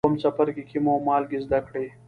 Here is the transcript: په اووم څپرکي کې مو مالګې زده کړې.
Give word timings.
په 0.01 0.05
اووم 0.07 0.15
څپرکي 0.23 0.63
کې 0.69 0.77
مو 0.85 0.93
مالګې 1.07 1.39
زده 1.45 1.59
کړې. 1.67 1.85